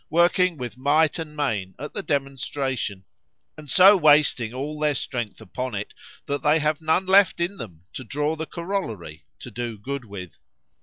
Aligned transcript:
working 0.09 0.57
with 0.57 0.79
might 0.79 1.19
and 1.19 1.37
main 1.37 1.75
at 1.77 1.93
the 1.93 2.01
demonstration, 2.01 3.05
and 3.55 3.69
so 3.69 3.95
wasting 3.95 4.51
all 4.51 4.79
their 4.79 4.95
strength 4.95 5.39
upon 5.39 5.75
it, 5.75 5.93
that 6.25 6.41
they 6.41 6.57
have 6.57 6.81
none 6.81 7.05
left 7.05 7.39
in 7.39 7.57
them 7.57 7.83
to 7.93 8.03
draw 8.03 8.35
the 8.35 8.47
corollary, 8.47 9.23
to 9.37 9.51
do 9.51 9.77
good 9.77 10.03
with. 10.03 10.39